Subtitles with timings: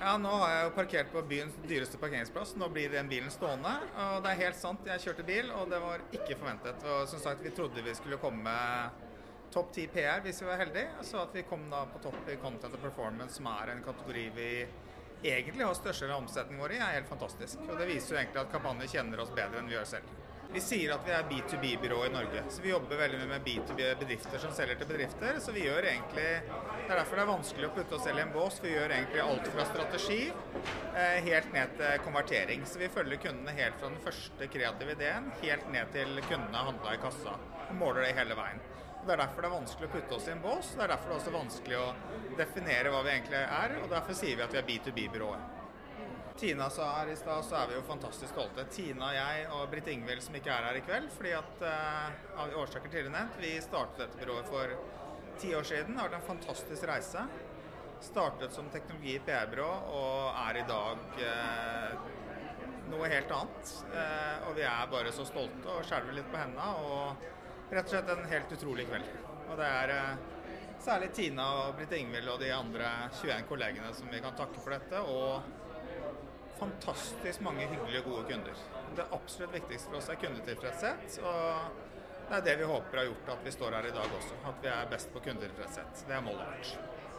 [0.00, 2.54] Ja, nå har jeg jo parkert på byens dyreste parkeringsplass.
[2.56, 3.72] Nå blir den bilen stående.
[4.00, 6.86] Og det er helt sant, jeg kjørte bil, og det var ikke forventet.
[6.88, 8.54] Og som sagt, vi trodde vi skulle komme
[9.52, 11.04] topp 10 PR hvis vi var heldige.
[11.04, 14.24] Så at vi kom da på topp i Content and Performance, som er en kategori
[14.38, 14.48] vi
[15.20, 17.60] egentlig har største omsetning vår i, er helt fantastisk.
[17.68, 20.16] Og det viser jo egentlig at kampanjer kjenner oss bedre enn vi gjør selv.
[20.50, 24.40] Vi sier at vi er B2B-byrå i Norge, så vi jobber veldig mye med B2B-bedrifter
[24.42, 25.36] som selger til bedrifter.
[25.38, 28.24] Så vi gjør egentlig Det er derfor det er vanskelig å putte oss selv i
[28.24, 28.56] en bås.
[28.64, 32.66] Vi gjør egentlig alt fra strategi eh, helt ned til konvertering.
[32.66, 36.96] Så vi følger kundene helt fra den første kreative ideen helt ned til kundene handla
[36.96, 37.36] i kassa.
[37.68, 38.58] Og måler det hele veien.
[38.98, 40.74] Og Det er derfor det er vanskelig å putte oss i en bås.
[40.74, 41.88] Det er derfor det er også vanskelig å
[42.42, 43.78] definere hva vi egentlig er.
[43.84, 45.59] Og derfor sier vi at vi er B2B-byrået.
[46.40, 48.62] Tina sa her i stad, så er vi jo fantastisk stolte.
[48.72, 52.54] Tina, jeg og Britt Ingvild som ikke er her i kveld, fordi at uh, av
[52.62, 54.72] årsaker tidligere nevnt, vi startet dette byrået for
[55.42, 55.92] ti år siden.
[55.92, 57.26] Det har vært en fantastisk reise.
[58.08, 59.68] Startet som teknologi PR-byrå
[59.98, 62.08] og er i dag uh,
[62.88, 63.76] noe helt annet.
[63.92, 66.72] Uh, og vi er bare så stolte og skjelver litt på hendene.
[66.88, 69.16] Og rett og slett en helt utrolig kveld.
[69.44, 69.96] Og det er
[70.80, 74.72] særlig Tina og Britt Ingvild og de andre 21 kollegene som vi kan takke for
[74.72, 75.04] dette.
[75.04, 75.58] og
[76.60, 78.64] fantastisk mange hyggelige og gode kunder.
[78.96, 81.20] Det absolutt viktigste for oss er kundetilfredshet.
[81.24, 81.86] og
[82.30, 84.40] Det er det vi håper har gjort at vi står her i dag også.
[84.52, 86.04] At vi er best på kundetilfredshet.
[86.08, 87.09] Det er målet vårt.